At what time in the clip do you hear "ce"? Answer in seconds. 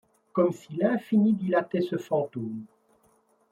1.81-1.95